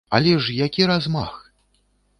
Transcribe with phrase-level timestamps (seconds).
[0.17, 1.39] Але ж які размах!